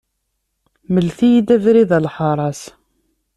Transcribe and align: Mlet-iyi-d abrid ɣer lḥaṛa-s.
Mlet-iyi-d 0.93 1.49
abrid 1.55 1.89
ɣer 1.93 2.01
lḥaṛa-s. 2.07 2.61